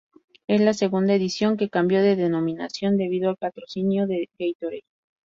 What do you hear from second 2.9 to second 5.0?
debido al patrocinio de Gatorade.